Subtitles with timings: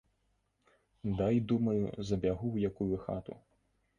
[1.19, 3.37] Дай, думаю, забягу ў якую хату.